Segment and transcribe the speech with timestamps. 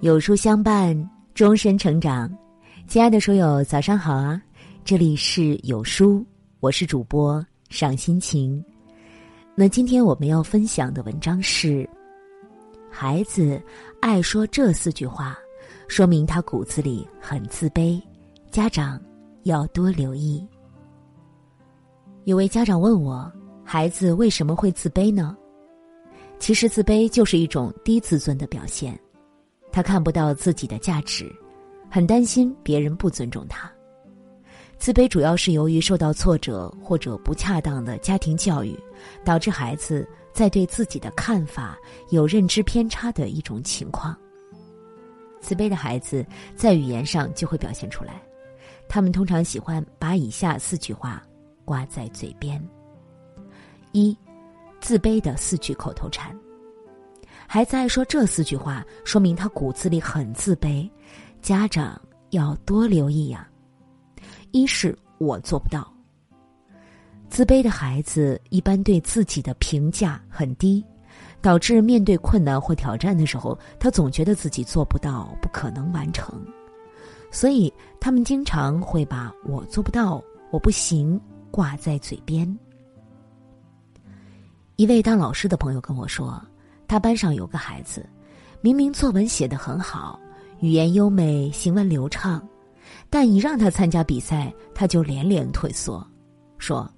[0.00, 0.94] 有书相伴，
[1.32, 2.30] 终身成长。
[2.86, 4.40] 亲爱的书友，早上好啊！
[4.84, 6.22] 这里是有书，
[6.60, 8.62] 我是主播赏心情。
[9.54, 11.88] 那今天我们要分享的文章是：
[12.90, 13.58] 孩子
[13.98, 15.34] 爱说这四句话，
[15.88, 17.98] 说明他骨子里很自卑，
[18.50, 19.00] 家长
[19.44, 20.46] 要多留意。
[22.24, 23.32] 有位家长问我，
[23.64, 25.34] 孩子为什么会自卑呢？
[26.38, 28.98] 其实自卑就是一种低自尊的表现，
[29.76, 31.30] 他看不到自己的价值，
[31.90, 33.70] 很担心别人不尊重他。
[34.78, 38.74] 自卑主要是由于受到挫折或者不恰当的家庭教育，
[39.22, 41.76] 导致孩子在对自己的看法
[42.08, 44.16] 有认知偏差的一种情况。
[45.40, 48.22] 自卑的孩子在语言上就会表现出来，
[48.88, 51.22] 他们通常喜欢把以下四句话
[51.66, 52.58] 挂在嘴边：
[53.92, 54.16] 一。
[54.80, 56.34] 自卑的四句口头禅，
[57.48, 60.88] 孩子爱说这四句话，说明他骨子里很自卑，
[61.40, 63.48] 家长要多留意呀。
[64.50, 65.92] 一是我做不到，
[67.28, 70.84] 自卑的孩子一般对自己的评价很低，
[71.40, 76.34] 导致面对困难或挑战的时候，他总觉得自己做不到，不可能完成，
[77.30, 82.58] 所以他们经常会把我做不到、我不行挂在嘴边。
[84.76, 86.42] 一位当老师的朋友跟我说，
[86.88, 88.08] 他班上有个孩子，
[88.60, 90.18] 明明作文写得很好，
[90.60, 92.46] 语言优美，行文流畅，
[93.10, 96.06] 但一让他参加比赛，他就连连退缩，
[96.58, 96.88] 说：“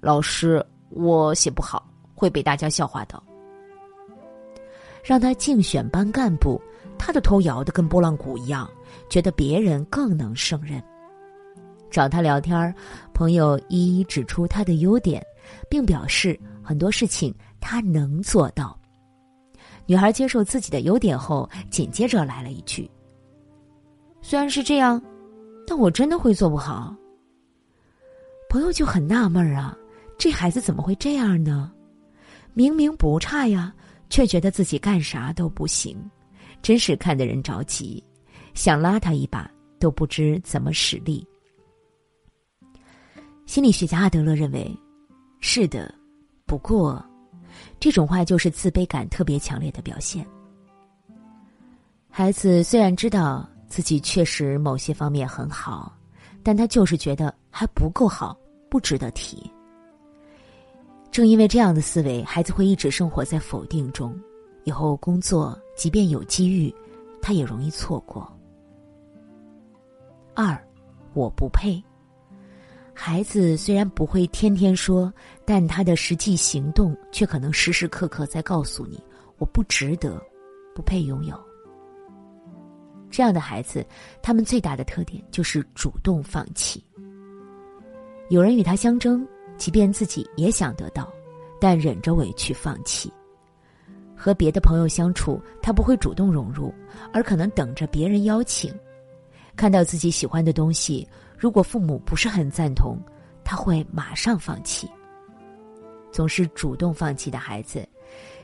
[0.00, 3.22] 老师，我写不好，会被大家笑话的。”
[5.02, 6.60] 让他竞选班干部，
[6.98, 8.68] 他的头摇得跟拨浪鼓一样，
[9.08, 10.82] 觉得别人更能胜任。
[11.90, 12.74] 找他聊天，
[13.14, 15.24] 朋友一一指出他的优点，
[15.70, 16.38] 并表示。
[16.60, 18.77] 很多事情他能做到。
[19.88, 22.88] 女孩接受自己的优点后，紧接着来了一句
[24.20, 25.02] ：“虽然是这样，
[25.66, 26.94] 但我真的会做不好。”
[28.50, 29.74] 朋友就很纳闷啊，
[30.18, 31.72] 这孩子怎么会这样呢？
[32.52, 33.72] 明明不差呀，
[34.10, 35.98] 却觉得自己干啥都不行，
[36.60, 38.04] 真是看的人着急，
[38.52, 41.26] 想拉他一把都不知怎么使力。
[43.46, 44.70] 心理学家阿德勒认为，
[45.40, 45.94] 是的。
[46.44, 47.02] 不过，
[47.80, 50.26] 这种话就是自卑感特别强烈的表现。
[52.10, 55.92] 孩子虽然知道自己确实某些方面很好，
[56.42, 58.36] 但他就是觉得还不够好，
[58.68, 59.50] 不值得提。
[61.10, 64.18] 正因为这样的思维，孩子会一直生活在否定中，
[64.64, 66.74] 以后工作即便有机遇，
[67.22, 68.30] 他也容易错过。
[70.34, 70.56] 二，
[71.14, 71.82] 我不配。
[73.00, 75.10] 孩子虽然不会天天说，
[75.44, 79.00] 但他的实际行动却可能时时刻刻在告诉你
[79.38, 80.20] ：“我不值得，
[80.74, 81.40] 不配拥有。”
[83.08, 83.86] 这样的孩子，
[84.20, 86.84] 他们最大的特点就是主动放弃。
[88.30, 89.24] 有人与他相争，
[89.56, 91.08] 即便自己也想得到，
[91.60, 93.12] 但忍着委屈放弃。
[94.16, 96.74] 和别的朋友相处，他不会主动融入，
[97.12, 98.74] 而可能等着别人邀请。
[99.54, 101.08] 看到自己喜欢的东西。
[101.38, 102.98] 如果父母不是很赞同，
[103.44, 104.90] 他会马上放弃。
[106.10, 107.88] 总是主动放弃的孩子，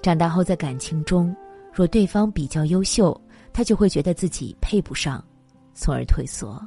[0.00, 1.36] 长大后在感情中，
[1.70, 3.20] 若对方比较优秀，
[3.52, 5.22] 他就会觉得自己配不上，
[5.74, 6.58] 从而退缩。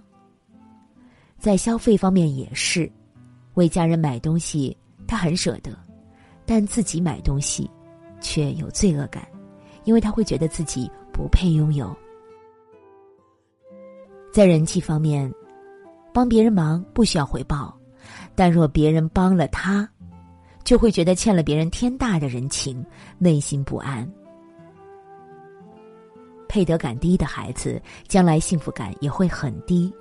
[1.39, 2.91] 在消费方面也是，
[3.55, 4.77] 为家人买东西
[5.07, 5.75] 他很舍得，
[6.45, 7.67] 但自己买东西
[8.19, 9.27] 却有罪恶感，
[9.85, 11.97] 因为他会觉得自己不配拥有。
[14.31, 15.33] 在人际方面。
[16.13, 17.77] 帮别人忙不需要回报，
[18.35, 19.87] 但若别人帮了他，
[20.63, 22.85] 就会觉得欠了别人天大的人情，
[23.17, 24.07] 内心不安。
[26.47, 29.93] 配得感低的孩子，将来幸福感也会很低，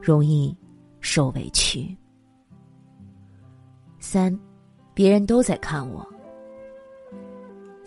[0.00, 0.56] 容易
[1.00, 1.94] 受委屈。
[3.98, 4.34] 三，
[4.94, 6.06] 别人都在看我。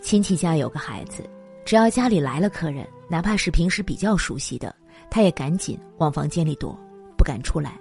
[0.00, 1.28] 亲戚家有个孩子，
[1.64, 4.72] 只要家里来了客人，哪怕是平时比较熟悉的，
[5.10, 6.78] 他也赶紧往房间里躲。
[7.22, 7.78] 不敢出来，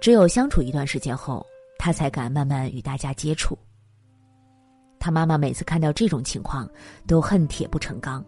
[0.00, 1.44] 只有相处一段时间后，
[1.76, 3.58] 他才敢慢慢与大家接触。
[4.96, 6.70] 他妈妈每次看到这种情况，
[7.04, 8.24] 都恨铁不成钢：“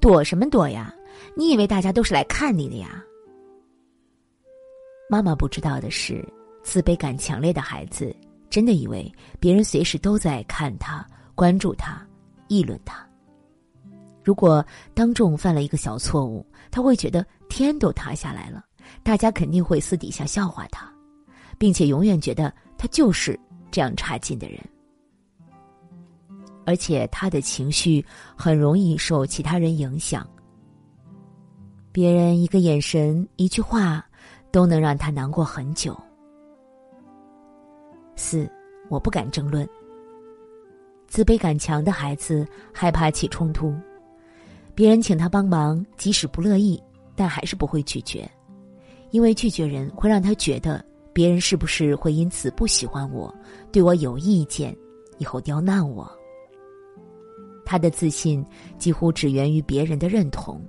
[0.00, 0.94] 躲什么躲呀？
[1.36, 3.04] 你以为大家都是来看你的呀？”
[5.10, 6.24] 妈妈不知道的是，
[6.62, 8.14] 自卑感强烈的孩子
[8.50, 11.04] 真的以为别人随时都在看他、
[11.34, 12.06] 关注他、
[12.46, 13.04] 议论他。
[14.22, 14.64] 如果
[14.94, 18.64] 当众犯了一个小错误，他会觉得天都塌下来了。
[19.02, 20.90] 大家肯定会私底下笑话他，
[21.58, 23.38] 并且永远觉得他就是
[23.70, 24.58] 这样差劲的人，
[26.64, 28.04] 而且他的情绪
[28.36, 30.28] 很容易受其他人影响，
[31.92, 34.04] 别人一个眼神、一句话，
[34.50, 35.98] 都能让他难过很久。
[38.16, 38.50] 四，
[38.88, 39.68] 我不敢争论。
[41.06, 43.74] 自卑感强的孩子害怕起冲突，
[44.76, 46.80] 别人请他帮忙，即使不乐意，
[47.16, 48.30] 但还是不会拒绝，
[49.10, 53.34] 因为拒绝人会让他觉得别人是不是会因此不喜欢我，
[53.72, 54.76] 对我有意见，
[55.18, 56.10] 以后刁难我。
[57.64, 58.44] 他的自信
[58.78, 60.60] 几乎只源于别人的认同，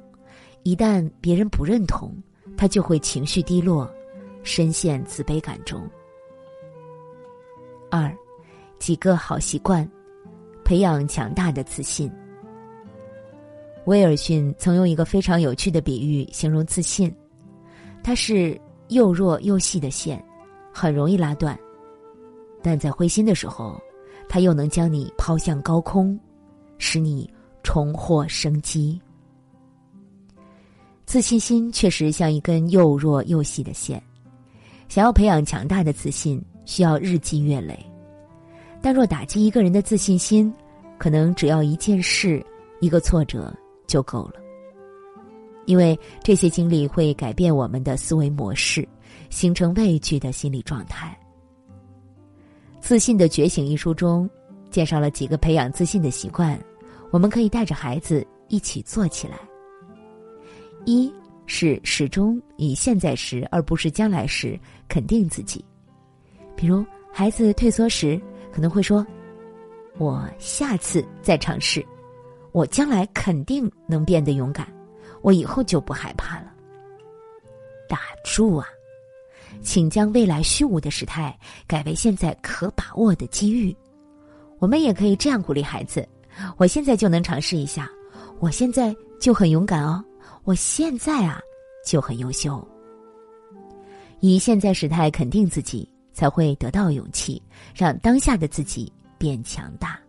[0.63, 2.11] 一旦别人不认同，
[2.55, 3.91] 他就会情绪低落，
[4.43, 5.81] 深陷自卑感中。
[7.89, 8.15] 二，
[8.79, 9.89] 几个好习惯，
[10.63, 12.11] 培养强大的自信。
[13.85, 17.11] 威尔逊曾用一个非常有趣的比喻形容自信，
[18.03, 18.59] 它是
[18.89, 20.23] 又弱又细的线，
[20.73, 21.57] 很容易拉断，
[22.61, 23.79] 但在灰心的时候，
[24.27, 26.19] 它又能将你抛向高空。
[26.83, 27.31] 使你
[27.61, 28.99] 重获生机。
[31.05, 34.01] 自信心确实像一根又弱又细的线，
[34.89, 37.77] 想要培养强大的自信，需要日积月累。
[38.81, 40.51] 但若打击一个人的自信心，
[40.97, 42.43] 可能只要一件事、
[42.79, 43.55] 一个挫折
[43.85, 44.40] 就够了。
[45.71, 48.85] 因为这些经历会改变我们的思维模式，
[49.29, 51.17] 形成畏惧的心理状态。
[52.81, 54.29] 《自信的觉醒》一书中
[54.69, 56.59] 介绍了几个培养自信的习惯。
[57.09, 59.37] 我们可以带着孩子一起做起来。
[60.83, 61.09] 一
[61.45, 64.59] 是始终以现在时而不是将来时
[64.89, 65.63] 肯定自己，
[66.53, 68.21] 比如孩子退缩时
[68.51, 69.07] 可能会说
[69.97, 71.81] ：“我下次再尝试，
[72.51, 74.67] 我将来肯定能变得勇敢，
[75.21, 76.53] 我以后就不害怕了。”
[77.87, 78.67] 打住啊！
[79.61, 81.37] 请将未来虚无的时态
[81.67, 83.75] 改为现在可把握的机遇。
[84.59, 86.07] 我们也可以这样鼓励孩子。
[86.57, 87.91] 我现在就能尝试一下，
[88.39, 90.03] 我现在就很勇敢哦，
[90.45, 91.41] 我现在啊
[91.85, 92.65] 就很优秀。
[94.21, 97.41] 以现在时态肯定自己，才会得到勇气，
[97.75, 99.99] 让当下的自己变强大。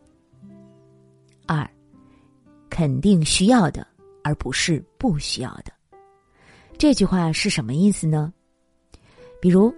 [1.46, 1.68] 二，
[2.70, 3.84] 肯定需要的，
[4.22, 5.72] 而不是不需要的。
[6.78, 8.32] 这句话是什么意思呢？
[9.40, 9.72] 比如，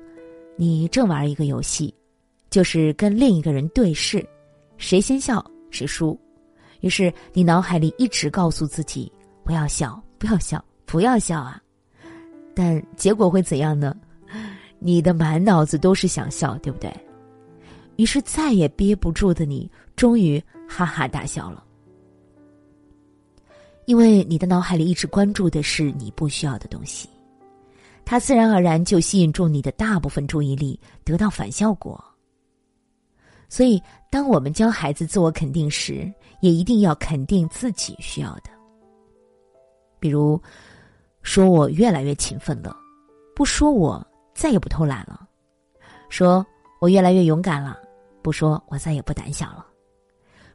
[0.56, 1.94] 你正玩一个游戏，
[2.50, 4.26] 就是跟另一个人对视，
[4.78, 6.18] 谁先笑谁输。
[6.80, 9.10] 于是你脑海里一直告诉自己
[9.42, 11.60] 不要笑，不要笑，不要笑啊！
[12.54, 13.96] 但结果会怎样呢？
[14.78, 16.94] 你的满脑子都是想笑，对不对？
[17.96, 21.64] 于是再也憋不住的你，终于哈哈大笑了。
[23.86, 27.08] 因为你的脑海里一直关注的是你不需要的东西，
[28.04, 32.02] 它自然而然就吸引住你的大部分注意力，得到反效果。
[33.48, 38.50] 所以，当我们教孩子自我肯定时，也一定要肯定自己需要的。
[40.00, 40.40] 比如，
[41.22, 42.76] 说我越来越勤奋了，
[43.34, 44.04] 不说我
[44.34, 45.20] 再也不偷懒了；
[46.08, 46.44] 说
[46.80, 47.78] 我越来越勇敢了，
[48.22, 49.64] 不说我再也不胆小了；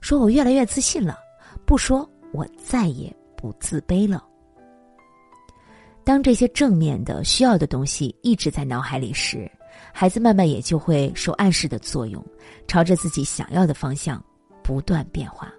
[0.02, 1.18] 说我越来越自信了，
[1.66, 4.24] 不说我再也不自卑了。
[6.04, 9.50] 当这些正面的、需要的东西一直在脑海里时，
[9.94, 12.26] 孩子慢慢也就会受暗示的作用，
[12.68, 14.24] 朝着自己想要的方向
[14.64, 15.54] 不断变化。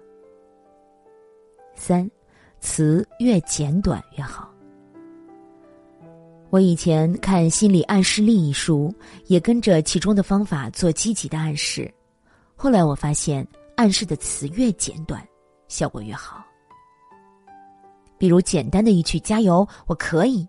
[1.73, 2.09] 三，
[2.59, 4.53] 词越简短越好。
[6.49, 8.93] 我以前看《心理暗示力》一书，
[9.27, 11.91] 也跟着其中的方法做积极的暗示。
[12.57, 13.47] 后来我发现，
[13.77, 15.25] 暗示的词越简短，
[15.69, 16.45] 效果越好。
[18.21, 20.47] 比如简单的一句“加油，我可以”，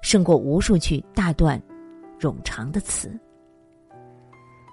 [0.00, 1.62] 胜过无数句大段。
[2.18, 3.12] 冗长的词。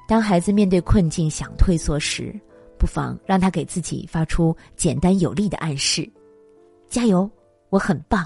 [0.07, 2.33] 当孩子面对困境想退缩时，
[2.79, 6.09] 不妨让他给自己发出简单有力的暗示
[6.87, 7.29] ：“加油，
[7.69, 8.25] 我很棒！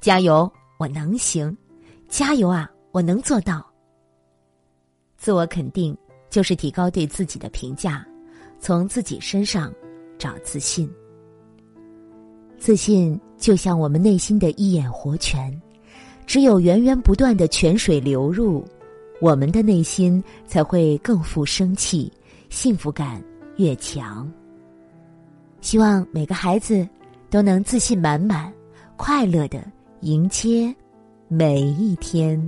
[0.00, 1.56] 加油，我能行！
[2.08, 3.64] 加油啊，我能做到！”
[5.16, 5.96] 自我肯定
[6.28, 8.04] 就是提高对自己的评价，
[8.58, 9.72] 从自己身上
[10.18, 10.92] 找自信。
[12.58, 15.50] 自信就像我们内心的一眼活泉。
[16.26, 18.62] 只有源源不断的泉水流入，
[19.18, 22.12] 我们的内心才会更富生气，
[22.50, 23.22] 幸福感
[23.56, 24.30] 越强。
[25.62, 26.86] 希望每个孩子
[27.30, 28.52] 都能自信满满，
[28.96, 29.64] 快乐的
[30.02, 30.74] 迎接
[31.28, 32.38] 每一天。